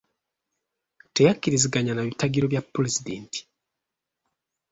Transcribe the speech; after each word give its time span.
Teyakkiriziganya 1.15 1.93
na 1.95 2.05
bitagiro 2.07 2.45
bya 2.49 2.61
pulezidenti. 2.73 3.39